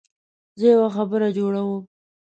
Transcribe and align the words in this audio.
زه 0.59 0.65
یو 0.75 0.83
خبر 0.95 1.21
جوړوم. 1.37 1.81